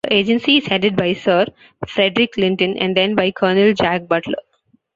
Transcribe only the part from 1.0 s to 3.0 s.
Sir Frederick Clinton and